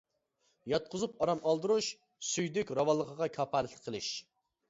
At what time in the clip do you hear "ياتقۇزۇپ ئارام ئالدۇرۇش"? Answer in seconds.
0.71-1.89